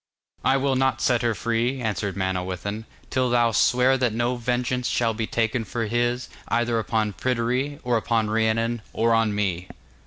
'I 0.43 0.57
will 0.57 0.75
not 0.75 0.99
set 0.99 1.21
her 1.21 1.35
free,' 1.35 1.79
answered 1.79 2.17
Manawyddan, 2.17 2.85
'till 3.11 3.29
thou 3.29 3.51
swear 3.51 3.99
that 3.99 4.13
no 4.15 4.35
vengeance 4.35 4.87
shall 4.89 5.13
be 5.13 5.27
taken 5.27 5.63
for 5.63 5.85
his, 5.85 6.27
either 6.47 6.79
upon 6.79 7.13
Pryderi, 7.13 7.77
or 7.83 7.97
upon 7.97 8.27
Rhiannon, 8.27 8.81
or 8.93 9.13
on 9.13 9.35
me. 9.35 9.67